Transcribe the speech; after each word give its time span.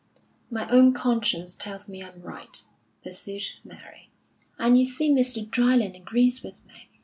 "My 0.49 0.67
own 0.69 0.93
conscience 0.93 1.55
tells 1.55 1.87
me 1.87 2.01
I'm 2.03 2.23
right," 2.23 2.65
pursued 3.03 3.43
Mary, 3.63 4.09
"and 4.57 4.75
you 4.75 4.87
see 4.87 5.11
Mr. 5.11 5.47
Dryland 5.47 5.95
agrees 5.95 6.41
with 6.41 6.65
me. 6.65 6.89